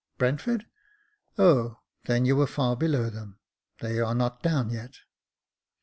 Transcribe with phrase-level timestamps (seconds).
[0.09, 0.65] *'*' Brentford?
[1.37, 3.37] O then you were far below them.
[3.81, 4.95] They are not down yet."